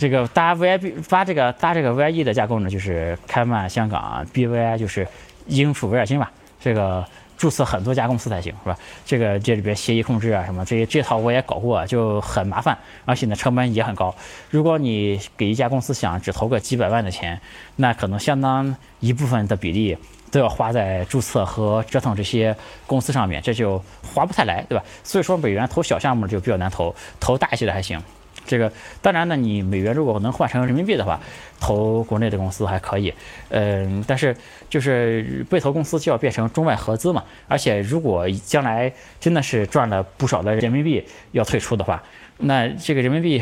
[0.01, 5.07] 这个搭 VIB 发这个搭这个 VIE 的架构呢，就是开曼香港 BVI，就是
[5.45, 6.31] 英属威尔金吧。
[6.59, 7.05] 这个
[7.37, 8.75] 注册很多家公司才行，是吧？
[9.05, 14.15] 这个这里边协议控制啊什么，这这套我也搞过，就很麻烦，而且呢成本也很高。
[14.49, 17.39] 如果你给一家公司想只投个几百万的钱，
[17.75, 19.95] 那可能相当一部分的比例
[20.31, 23.77] 都要花在注册和折腾这些公司上面，这就
[24.15, 24.83] 划不太来，对吧？
[25.03, 28.01] 所以说美元投小项目就比较难投，投大一些的还行。
[28.45, 31.19] 这个当然呢，你美元如果能换成人民币的话，
[31.59, 33.13] 投国内的公司还可以，
[33.49, 34.35] 嗯，但是
[34.69, 42.01] 就是被投公司就要变成中外合资嘛，而且如果将来真的是赚了不少的人民币要退出的话，
[42.37, 43.41] 那这个人民币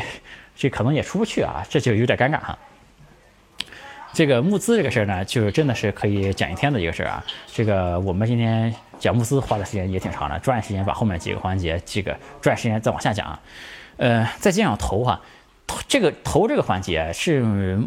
[0.54, 2.58] 这可能也出不去啊，这就有点尴尬哈。
[4.12, 7.24] 这个募资这个事儿呢，就是真的是可以讲一天的一个事儿啊。
[7.46, 13.38] 这个我们今天讲募资花的时间也挺长的，抓紧时间把后面几个环节这个抓紧时间再往下讲。
[14.00, 15.20] 呃，再接上投哈，
[15.66, 17.42] 投这个投这个环节是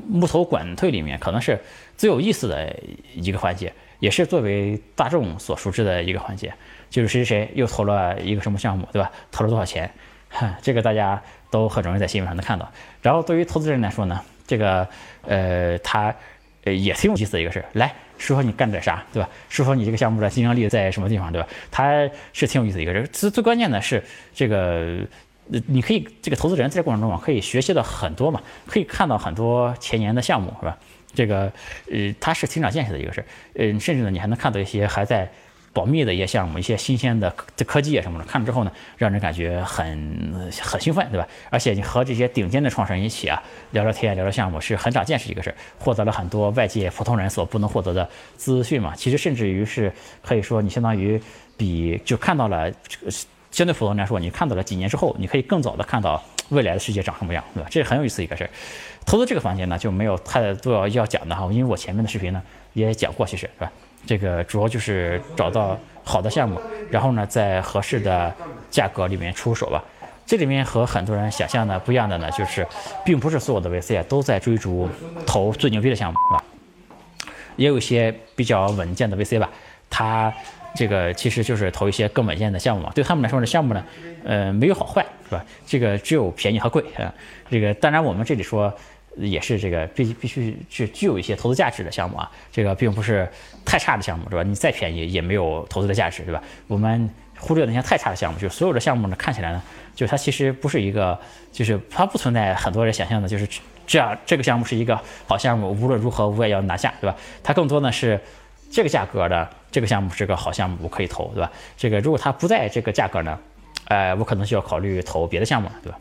[0.07, 1.59] 木头管退里面可能是
[1.97, 2.71] 最有意思的
[3.15, 6.53] 一个环节，也是作为大众所熟知的一个环节，
[6.91, 9.11] 就是谁谁谁又投了一个什么项目，对吧？
[9.31, 9.89] 投了多少钱？
[10.29, 12.71] 哈，这个大家都很容易在新闻上能看到。
[13.01, 14.87] 然后对于投资人来说呢，这个
[15.23, 16.13] 呃，他
[16.63, 19.27] 呃也挺有意思的一个事儿，来说说你干点啥，对吧？
[19.49, 21.47] 说说你这个项目的竞争力在什么地方，对吧？
[21.71, 23.07] 他是挺有意思一个事。
[23.11, 24.03] 最最关键的是
[24.35, 24.99] 这个。
[25.51, 30.77] 呃，你可以这个投资人在这过程中啊，可以学习到很多嘛，可以看到很多前沿的项目，是吧？
[31.13, 31.51] 这个
[31.91, 33.25] 呃，它是挺长见识的一个事儿，
[33.55, 35.29] 嗯，甚至呢，你还能看到一些还在
[35.71, 41.27] 保密的一些项目，一些新鲜的这科技啊什么的，看了之后呢，让人感觉很很兴奋，对吧？
[41.51, 48.95] 而且你和这些顶尖的创始人一起啊，聊聊天，聊聊项目，是很长见识一个事儿，获得了很多外界普通人所不能获得的资讯嘛。
[48.95, 49.91] 其实甚至于是
[50.23, 51.21] 可以说，你相当于
[51.57, 53.11] 比就看到了这个。
[53.53, 57.69] 相对普通人来说，你看到了几年之后，你可以更早的看到未来的世界长什么样，对吧？
[57.69, 58.49] 这是很有意思一个事儿。
[59.05, 62.41] 投资这个环节呢，就没有太多要讲的哈，因为我前面的视频呢
[62.73, 63.71] 也讲过，其实是吧？
[64.07, 68.33] 这个主要就是找到好的项目，然后呢，在合适的
[68.71, 69.83] 价格里面出手吧。
[70.25, 72.65] 这里面和很多人想象的不一样的呢，就是
[73.05, 74.89] 并不是所有的 VC 啊都在追逐
[75.27, 76.43] 投最牛逼的项目，是吧？
[77.55, 79.47] 也有一些比较稳健的 VC 吧，
[79.91, 80.33] 他。
[80.75, 83.85] 这个其实就是投一些更稳健的项目嘛，对他们来说这项目呢，
[84.23, 85.45] 呃，没有好坏，是吧？
[85.67, 87.13] 这个只有便宜和贵啊。
[87.49, 88.73] 这个当然我们这里说
[89.17, 92.31] 也是这个必必须是具有一些投资价值的项目啊。
[92.51, 93.29] 这个并不是
[93.63, 94.41] 太差的项目，是吧？
[94.41, 96.41] 你再便宜也没有投资的价值，对吧？
[96.67, 97.07] 我们
[97.37, 99.61] 忽略那些太差的项目，就是所有的项目呢，看起来呢，
[99.93, 101.19] 就是它其实不是一个，
[101.51, 103.47] 就是它不存在很多人想象的，就是
[103.85, 107.15] 这样这个项目是一个好项目，无论如何我也要拿下，对吧？
[107.43, 108.19] 它更多呢是。
[108.73, 111.51] 这个价格的这个项目是个好项目，我可以投，对吧？
[111.77, 113.37] 这个如果它不在这个价格呢，
[113.85, 115.99] 哎，我可能需要考虑投别的项目了，对吧？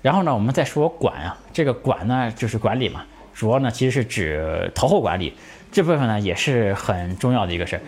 [0.00, 5.34] 然后呢，我们再说管啊，这个管呢就是管理嘛，主要呢其实是指投后管理
[5.70, 7.82] 这部分呢也是很重要的一个事儿，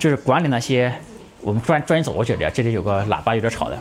[0.00, 0.92] 就是管理那些
[1.40, 3.78] 我们专专业走过去的，这里有个喇叭有点吵的。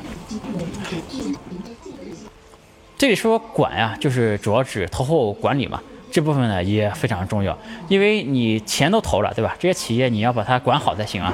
[2.96, 5.82] 这里说管呀，就是主要指投后管理嘛。
[6.12, 9.56] 这部分呢也非常重要，因为你钱都投了，对吧？
[9.60, 11.34] 这些企业你要把它管好才行啊。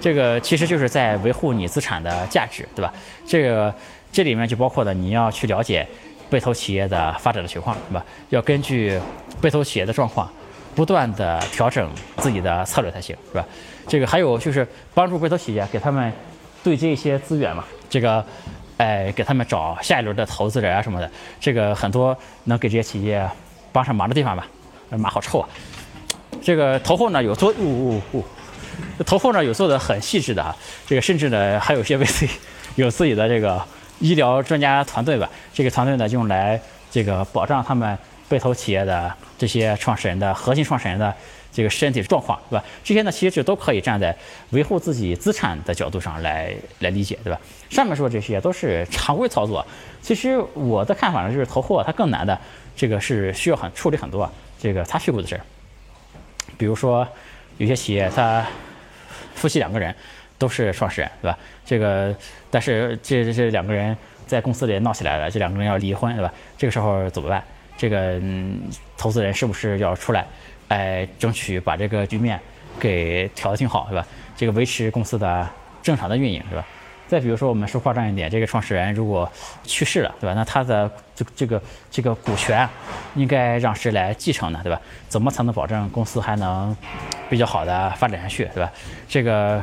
[0.00, 2.92] 这个其实就是在维护你资产的价值，对吧？
[3.26, 3.74] 这个
[4.10, 5.86] 这里面就包括了你要去了解
[6.28, 8.04] 被投企业的发展的情况，对吧？
[8.30, 8.98] 要根据
[9.40, 10.30] 被投企业的状况，
[10.74, 13.44] 不断的调整自己的策略才行，是吧？
[13.86, 16.12] 这个还有就是帮助被投企业给他们
[16.62, 18.24] 对接一些资源嘛，这个。
[18.76, 21.08] 哎，给他们找下一轮的投资人啊什么的，
[21.38, 23.24] 这个很多能给这些企业
[23.74, 24.46] 帮上忙的地方吧。
[24.90, 25.48] 马好臭啊！
[26.40, 28.24] 这个投后呢有做，呜呜呜，
[29.04, 30.54] 投后呢有做的很细致的啊。
[30.86, 32.30] 这个甚至呢还有些 VC
[32.76, 33.60] 有自己的这个
[33.98, 35.28] 医疗专家团队吧。
[35.52, 36.60] 这个团队呢用来
[36.92, 41.12] 这个保障他们被投企业的这些创始人的核心创始人的。
[41.56, 42.64] 这个身体状况，对吧？
[42.82, 44.12] 这些呢，其实都可以站在
[44.50, 47.38] 维护自己资产的角度上来来理解，对吧？
[47.70, 49.64] 上面说这些都是常规操作。
[50.02, 52.36] 其实我的看法呢，就是投货它更难的，
[52.76, 55.40] 这个是需要很处理很多这个擦屁股的事儿。
[56.56, 57.06] 比如说，
[57.58, 58.46] 有些企业他
[59.34, 59.94] 夫妻两个人
[60.38, 61.38] 都是创始人，对吧？
[61.64, 62.14] 这个
[62.50, 66.32] 但是这这两个人在公司里闹起来了，这两个人要离婚，对吧？
[66.56, 67.42] 这个时候怎么办？
[67.76, 68.20] 这个
[68.96, 70.24] 投资人是不是要出来？
[70.68, 72.40] 来争取把这个局面
[72.80, 74.04] 给调得挺好，是吧？
[74.36, 75.48] 这个维持公司的
[75.82, 76.66] 正常的运营，是吧？
[77.08, 79.30] 再比如说，我们说夸张一点，这个创始人如果
[79.62, 80.34] 去世了，对吧？
[80.34, 82.68] 那他的这这个这个股权
[83.14, 84.60] 应该让谁来继承呢？
[84.62, 84.80] 对吧？
[85.08, 86.76] 怎么才能保证公司还能
[87.28, 88.72] 比较好的发展下去，对吧？
[89.08, 89.62] 这个，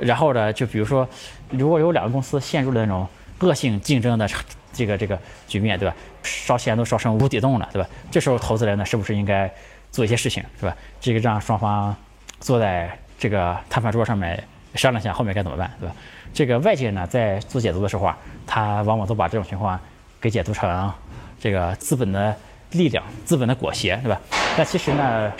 [0.00, 1.08] 然后呢，就比如说，
[1.50, 3.06] 如果有两个公司陷入了那种
[3.40, 4.28] 恶性竞争的
[4.72, 5.94] 这个这个局面，对吧？
[6.22, 7.88] 烧钱都烧成无底洞了，对吧？
[8.10, 9.52] 这时候投资人呢，是不是应该？
[9.92, 10.74] 做一些事情是吧？
[11.02, 11.94] 这个让双方
[12.40, 14.42] 坐在这个谈判桌上面
[14.74, 15.94] 商量一下后面该怎么办，对吧？
[16.34, 18.16] 这个外界呢在做解读的时候啊，
[18.46, 19.78] 他往往都把这种情况
[20.20, 20.92] 给解读成
[21.38, 22.34] 这个资本的
[22.72, 24.20] 力量、资本的裹挟，对吧？
[24.56, 25.32] 但其实呢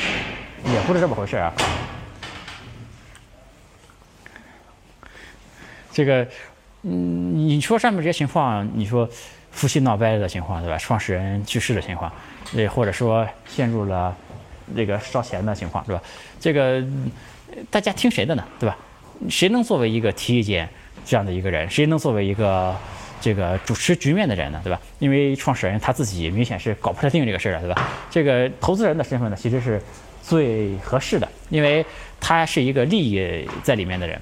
[0.64, 1.52] 也不是这么回事啊。
[5.92, 6.26] 这个，
[6.82, 9.08] 嗯，你说上面这些情况，你说
[9.50, 10.76] 夫妻闹掰的情况，对吧？
[10.78, 12.12] 创始人去世的情况，
[12.52, 14.14] 也或者说陷入了。
[14.74, 16.00] 那个烧钱的情况是吧？
[16.40, 16.82] 这个
[17.68, 18.44] 大家听谁的呢？
[18.58, 18.76] 对吧？
[19.28, 20.66] 谁能作为一个提意见
[21.04, 21.68] 这样的一个人？
[21.68, 22.74] 谁能作为一个
[23.20, 24.60] 这个主持局面的人呢？
[24.62, 24.80] 对吧？
[24.98, 27.88] 因为创始人他自己明显是搞不太定这个事儿的，对吧？
[28.10, 29.80] 这个投资人的身份呢，其实是
[30.22, 31.84] 最合适的，因为
[32.20, 34.20] 他是一个利益在里面的人。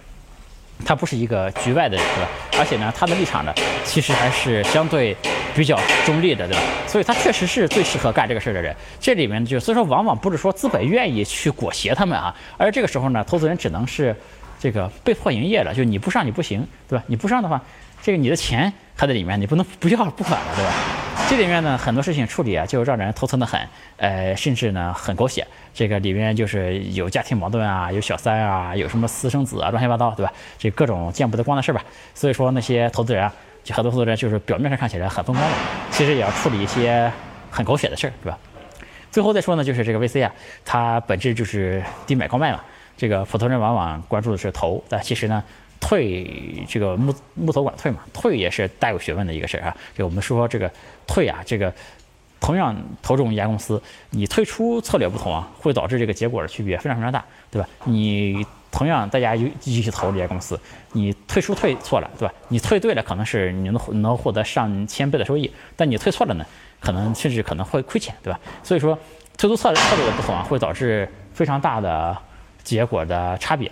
[0.82, 2.30] 他不是一个局外的人，对吧？
[2.58, 3.52] 而且呢，他的立场呢，
[3.84, 5.14] 其实还是相对
[5.54, 6.62] 比较中立的，对吧？
[6.86, 8.74] 所以他确实是最适合干这个事儿的人。
[8.98, 14.16] 这里面就所以说，往往不是说资本愿意去裹挟他们啊，而这个时候呢，投资人只能是
[14.60, 17.04] 这个被迫营业了，就你不上你不行，对吧？
[17.08, 17.60] 你不上的话，
[18.02, 20.72] 这个你的钱还在里面，你不能不要不管了，对吧？
[21.30, 23.60] 这里面呢，很多事情处理啊，就让人头疼的很，
[23.96, 25.46] 呃，甚至呢很狗血。
[25.72, 30.32] 这个里面就是有家庭矛盾啊，有小三啊，有什么私生子啊，乱七八糟，对吧？
[30.58, 31.82] 这各种见不得光的事儿吧。
[32.14, 33.32] 所以说那些投资人啊，
[33.64, 35.56] 就很多投资人就是表面上看起来很风光的，
[35.90, 37.10] 其实也要处理一些
[37.50, 38.38] 很狗血的事儿，对吧？
[39.10, 40.32] 最后再说呢，就是这个 VC 啊，
[40.64, 42.60] 它本质就是低买高卖嘛。
[43.00, 45.42] 这个普通人往往关注的是投，但其实呢。
[45.82, 49.74] 退这个木木头管退嘛，退也是大有学问的一个事儿啊。
[49.96, 50.70] 就我们说这个
[51.06, 51.72] 退啊，这个
[52.38, 57.66] 同样投中一家公司，你退出策略不同啊，会导致这个结果的区别非常非常大，对吧？
[57.84, 60.60] 你同样大家一一起投这家公司，
[60.92, 62.34] 你退出退错了，对吧？
[62.48, 66.44] 你退对了，可能是你能能获得上千倍的收益，但你退错了呢，
[66.78, 68.38] 可能甚至可能会亏钱，对吧？
[68.62, 68.98] 所以说
[69.38, 72.14] 退出策略策略的不同啊，会导致非常大的
[72.62, 73.70] 结果的差别。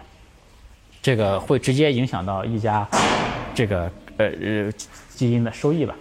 [1.01, 2.87] 这个会直接影响到一家
[3.55, 4.72] 这个呃呃
[5.09, 5.94] 基金的收益吧。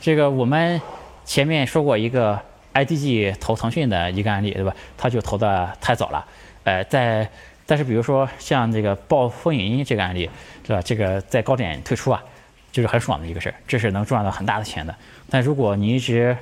[0.00, 0.80] 这个我们
[1.24, 2.40] 前面说过一个
[2.74, 4.74] IDG 投腾讯的一个案例，对吧？
[4.96, 6.24] 他就投的太早了，
[6.64, 7.28] 呃，在
[7.66, 10.28] 但是比如说像这个暴风影音这个案例，
[10.66, 10.80] 是吧？
[10.82, 12.22] 这个在高点退出啊，
[12.70, 14.94] 就是很爽的一个事儿，这是能赚到很大的钱的。
[15.28, 16.36] 但如果你一直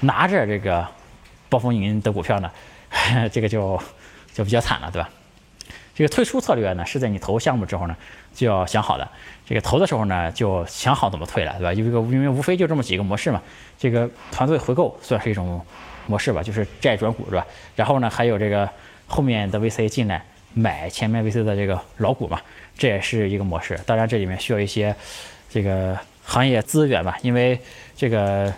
[0.00, 0.86] 拿着这个
[1.48, 2.50] 暴风影音的股票呢，
[3.30, 3.80] 这个就
[4.34, 5.08] 就比较惨了，对吧？
[5.94, 7.96] 这个退出策略呢，是在你投项目之后呢，
[8.34, 9.08] 就要想好的。
[9.46, 11.72] 这个投的时候呢，就想好怎么退了，对吧？
[11.72, 13.40] 因为因为无非就这么几个模式嘛。
[13.78, 15.64] 这个团队回购算是一种
[16.08, 17.46] 模式吧，就是债转股，是吧？
[17.76, 18.68] 然后呢，还有这个
[19.06, 22.40] 后面的 VC 进来买前面 VC 的这个老股嘛，
[22.76, 23.78] 这也是一个模式。
[23.86, 24.92] 当然这里面需要一些
[25.48, 27.60] 这个行业资源吧，因为
[27.96, 28.52] 这个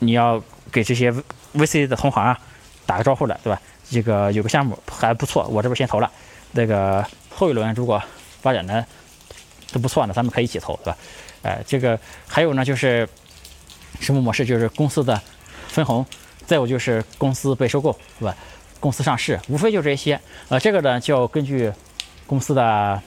[0.00, 1.12] 你要给这些
[1.54, 2.36] VC 的同行啊
[2.84, 3.60] 打个招呼的，对吧？
[3.90, 6.10] 这个有个项目还不错，我这边先投了。
[6.52, 8.02] 那个后一轮如果
[8.40, 8.84] 发展的
[9.72, 10.96] 都不错呢，咱们可以一起投，对吧？
[11.42, 13.08] 哎，这个还有呢，就是
[14.00, 14.44] 什么模式？
[14.44, 15.20] 就是公司的
[15.68, 16.04] 分红，
[16.46, 18.36] 再有就是公司被收购，对吧？
[18.78, 20.20] 公司上市，无非就这些。
[20.48, 21.72] 呃，这个呢就要根据
[22.26, 23.00] 公司的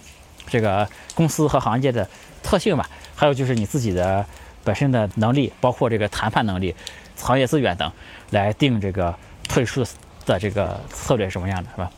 [0.48, 2.08] 这个公司和行业的
[2.42, 4.26] 特性吧，还有就是你自己的
[4.64, 6.76] 本身的能力，包括这个谈判能力、
[7.18, 7.92] 行业资源等，
[8.30, 9.14] 来定这个
[9.50, 9.84] 退出
[10.26, 11.92] 的这个策略是什么样的，是吧？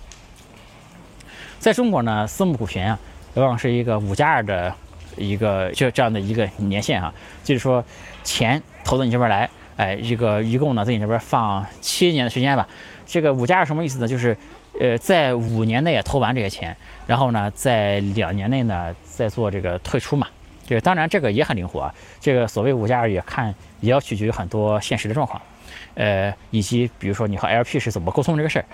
[1.60, 3.00] 在中国呢，私募股权啊，
[3.34, 4.74] 往往是一个五加二的
[5.18, 7.84] 一个就这样的一个年限啊，就是说
[8.24, 12.68] 钱投到你这边来，哎，一个一共呢在你这边放七年的时间吧。
[13.08, 14.08] 这个五加二什么意思呢？
[14.08, 14.38] 就是
[14.80, 16.76] 呃在五年内投完这些钱，
[17.08, 20.28] 然后呢在两年内呢再做这个退出嘛。
[20.68, 21.94] 这个当然这个也很灵活啊。
[22.20, 25.42] 这个所谓五加二也看也要取决于很多现实的状况，
[25.96, 28.66] 呃以及比如说你和 LP 是怎么沟通这个事儿。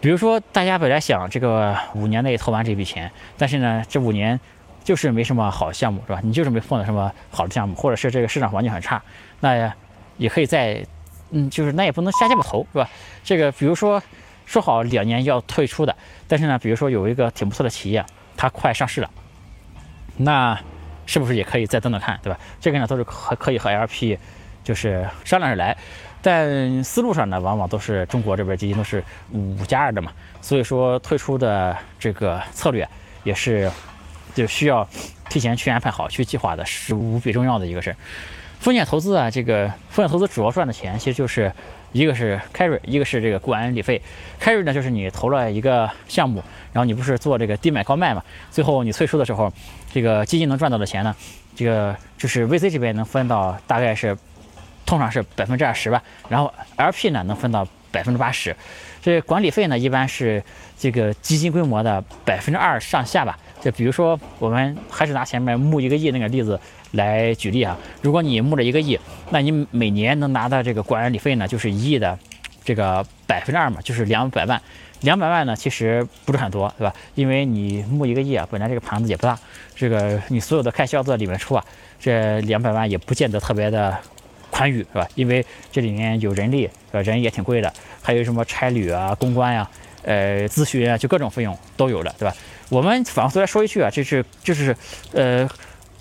[0.00, 4.40] 比如说，大家本来想这个五年内投完这笔钱，但是呢，这五年
[4.82, 6.18] 就是没什么好项目，是吧？
[6.24, 9.00] 你就是没碰到什么好的项目，或者是这个市场环境很差，
[9.38, 9.72] 那
[10.16, 10.84] 也可以在，
[11.30, 12.90] 嗯，就是那也不能瞎鸡巴投，是吧？
[13.22, 14.02] 这个比如说
[14.44, 18.04] 说好两年要退出的，但是呢，比如说有一个挺不错的企业，
[18.36, 19.08] 它快上市了，
[20.16, 20.58] 那
[21.06, 22.36] 是不是也可以再等等看，对吧？
[22.60, 24.18] 这个呢都是可可以和 LP
[24.64, 25.76] 就是商量着来。
[26.24, 32.88] 但思路上呢，往往都是中国这边基金都是五加二的嘛，所以说退出的这个策略
[33.24, 33.68] 也是
[34.32, 34.88] 就需要
[35.28, 37.96] 提前去安排好、去计划的，是无比重要的一个事儿。
[38.60, 41.52] 风险投资啊，这个风险投资主要赚的钱其实就是
[41.90, 44.00] 一个是 carry，一个是这个管理费。
[44.40, 46.40] carry 呢，就是你投了一个项目，
[46.72, 49.52] 然后你不是做这个低买高卖嘛，最后你退出的时候，
[49.92, 51.12] 这个基金能赚到的钱呢，
[51.56, 54.16] 这个就是 VC 这边能分到大概是。
[54.84, 58.54] 通常是百分之二十吧，然后 LP 呢能分到百分之八十，
[59.00, 60.42] 这管理费呢一般是
[60.78, 63.38] 这个基金规模的百分之二上下吧。
[63.60, 66.58] 就比如说我们还是拿前面募一个亿那个例子
[66.90, 68.98] 来举例啊，如果你募了一个亿，
[69.30, 72.18] 那你每年能拿到这个管理费呢就是一亿的
[72.64, 74.60] 这个百分之二嘛，就是两百万。
[75.02, 76.94] 两百万呢其实不是很多，对吧？
[77.16, 79.38] 因为你募一个亿啊，本来这个盘子也不大，
[79.74, 81.64] 这个你所有的开销在里面出啊，
[81.98, 83.96] 这两百万也不见得特别的。
[84.52, 85.08] 宽裕是吧？
[85.14, 87.00] 因为这里面有人力，是吧？
[87.00, 89.68] 人也挺贵的，还有什么差旅啊、公关呀、
[90.02, 92.36] 呃、咨询啊，就各种费用都有的，对吧？
[92.68, 94.76] 我们反过来说一句啊，这是就是
[95.14, 95.48] 呃，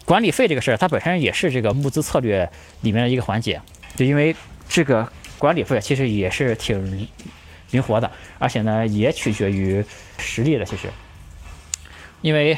[0.04, 2.50] 管理费这个事儿，它本身也是这个募资策略
[2.82, 3.62] 里面的一个环节，
[3.96, 4.36] 就因为
[4.68, 7.08] 这个管理费其实也是挺
[7.72, 9.84] 灵活的，而且呢也取决于
[10.18, 10.90] 实力的，其实，
[12.20, 12.58] 因为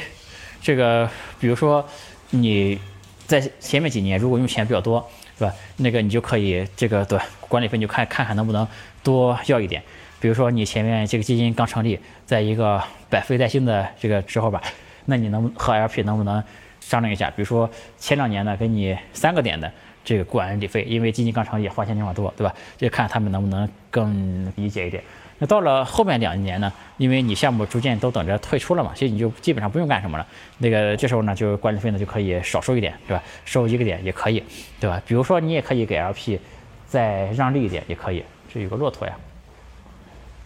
[0.60, 1.88] 这个比如说
[2.30, 2.80] 你
[3.28, 5.08] 在前面几年如果用钱比较多。
[5.38, 5.54] 对吧？
[5.78, 8.66] 那个你就可以这个对管理费，你就看看看能不能
[9.02, 9.82] 多要一点。
[10.20, 14.62] 比如说你前面这个基金刚成立，在一个百废待兴的这个时候吧，
[15.06, 16.42] 那你能和 LP 能不能
[16.80, 17.28] 商量一下？
[17.30, 17.68] 比如说
[17.98, 19.70] 前两年呢，给你三个点的
[20.02, 22.54] 这个管理费，因为基金刚成立，花钱地方多，对吧？
[22.78, 25.02] 就看他们能不能更理解一点。
[25.38, 30.24] 那到了后面两年呢，因为你项目逐渐都等着退出了嘛，所以你就基本上不用干什么了。
[30.58, 33.22] 那个这时候呢，就管理费呢就可以少收一点，对吧？
[33.44, 34.40] 收一个点也可以，
[34.78, 35.02] 对吧？
[35.04, 36.38] 比如说你也可以给 LP
[36.86, 38.22] 再让利一点，也可以。
[38.52, 39.16] 这有个骆驼呀，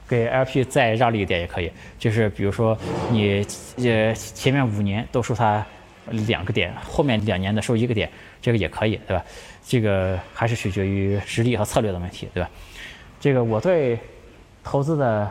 [0.09, 1.71] 给 LP 再让利一点也可以。
[1.99, 2.77] 就是比如说
[3.11, 3.47] 你
[3.77, 5.65] 呃前面五年都收他
[6.27, 9.23] 两个点，后面两年的收一个点，这个也可以，对吧？
[9.67, 12.49] 这个还是取决于实力和策略的问题，对吧？
[13.21, 13.99] 这个我对。
[14.71, 15.31] 投资的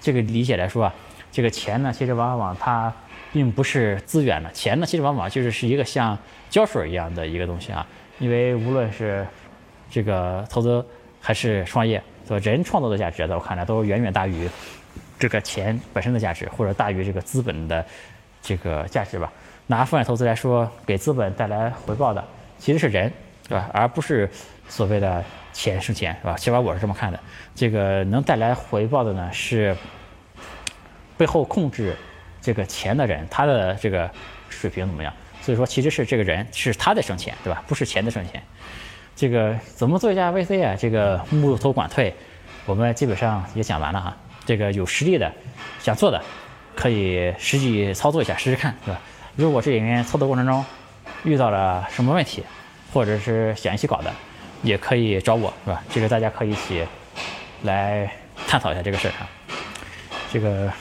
[0.00, 0.94] 这个理解来说啊，
[1.30, 2.92] 这个钱呢，其实往往它
[3.32, 6.18] 并不是资源了，钱呢，其实往往就是是一个像
[6.50, 7.86] 胶水一样的一个东西啊。
[8.18, 9.24] 因为无论是
[9.88, 10.84] 这个投资
[11.20, 14.50] 还是创业，说人创造的价值，在我看来都远远大于
[15.16, 17.86] 这个钱本身的价值，或者大于这个资本的
[18.42, 19.32] 这个价值吧。
[19.68, 22.24] 拿风险投资来说，给资本带来回报的
[22.58, 23.12] 其实是人，
[23.48, 23.70] 对吧？
[23.72, 24.28] 而不是
[24.68, 25.24] 所谓的。
[25.52, 26.34] 钱是钱，是吧？
[26.36, 27.20] 起码我是这么看的。
[27.54, 29.76] 这个能带来回报的呢，是
[31.16, 31.96] 背后控制
[32.40, 34.10] 这个钱的人，他的这个
[34.48, 35.12] 水平怎么样？
[35.40, 37.62] 所以说，其实是这个人是他在生钱，对吧？
[37.66, 38.42] 不是钱在生钱。
[39.14, 40.74] 这个怎么做一家 VC 啊？
[40.78, 42.14] 这个募投管退，
[42.64, 44.16] 我们基本上也讲完了哈。
[44.46, 45.30] 这个有实力的
[45.78, 46.22] 想做的，
[46.74, 49.00] 可以实际操作一下，试试看，对吧？
[49.36, 50.64] 如果这里面操作过程中
[51.24, 52.42] 遇到了什么问题，
[52.92, 54.12] 或者是想一起搞的。
[54.62, 55.82] 也可以找我，是吧？
[55.90, 56.86] 这个大家可以一起
[57.62, 58.10] 来
[58.46, 59.28] 探讨一下这个事儿啊。
[60.32, 60.72] 这个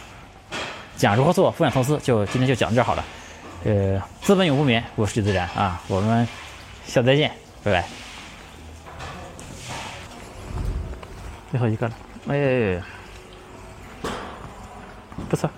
[0.95, 3.03] 讲如何做风险投资，就今天就讲到这好了。
[3.63, 6.27] 呃，资本永不眠，我是徐自然啊，我们
[6.85, 7.31] 下次再见，
[7.63, 7.85] 拜拜。
[11.51, 11.93] 最后一个了，
[12.29, 12.81] 哎，
[15.29, 15.49] 不错。